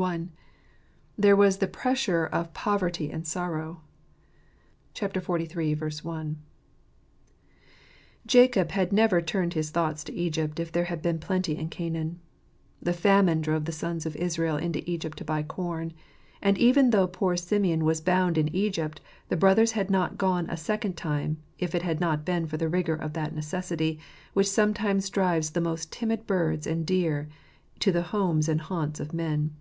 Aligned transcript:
I. 0.00 0.24
There 1.18 1.36
was 1.36 1.58
the 1.58 1.66
Pressure 1.66 2.24
of 2.24 2.54
Poverty 2.54 3.10
and 3.12 3.26
Sor 3.26 3.50
row 3.50 3.80
(xliii, 4.96 5.72
i). 6.06 6.36
Jacob 8.26 8.70
had 8.70 8.90
never 8.90 9.20
turned 9.20 9.52
his 9.52 9.68
thoughts 9.68 10.02
to 10.04 10.14
Egypt 10.14 10.58
if 10.58 10.72
there 10.72 10.86
had 10.86 11.02
been 11.02 11.18
plenty 11.18 11.58
in 11.58 11.68
Canaan. 11.68 12.20
The 12.80 12.94
famine 12.94 13.42
drove 13.42 13.66
the 13.66 13.70
sons 13.70 14.06
of 14.06 14.16
Israel 14.16 14.56
into 14.56 14.82
Egypt 14.90 15.18
to 15.18 15.26
buy 15.26 15.42
corn. 15.42 15.92
And 16.40 16.56
even 16.56 16.88
though 16.88 17.06
poor 17.06 17.36
Simeon 17.36 17.84
was 17.84 18.00
bound 18.00 18.38
in 18.38 18.48
Egypt, 18.56 19.02
the 19.28 19.36
brothers 19.36 19.72
had 19.72 19.90
not 19.90 20.16
gone 20.16 20.48
a 20.48 20.56
second 20.56 20.96
time 20.96 21.36
if 21.58 21.74
it 21.74 21.82
had 21.82 22.00
not 22.00 22.24
been 22.24 22.46
for 22.46 22.56
the 22.56 22.70
rigour 22.70 22.94
of 22.96 23.12
that 23.12 23.34
necessity, 23.34 24.00
which 24.32 24.48
sometimes 24.50 25.10
drives 25.10 25.50
the 25.50 25.60
most 25.60 25.92
timid 25.92 26.26
birds 26.26 26.66
and 26.66 26.86
deer 26.86 27.28
to 27.80 27.92
the 27.92 28.02
homes 28.02 28.48
and 28.48 28.62
haunts 28.62 28.98
of 28.98 29.12
men. 29.12 29.54